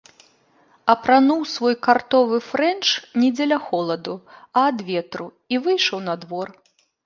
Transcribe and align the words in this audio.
Апрануў 0.93 1.41
свой 1.55 1.75
картовы 1.89 2.39
фрэнч 2.49 2.87
не 3.25 3.29
дзеля 3.35 3.59
холаду, 3.69 4.15
а 4.57 4.67
ад 4.73 4.79
ветру 4.91 5.27
і 5.57 5.65
выйшаў 5.65 5.99
на 6.11 6.21
двор. 6.27 6.47